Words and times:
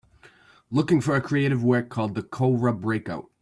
Looking 0.71 0.99
for 0.99 1.15
a 1.15 1.21
creative 1.21 1.63
work 1.63 1.89
called 1.89 2.15
The 2.15 2.23
Cowra 2.23 2.73
Breakout 2.73 3.29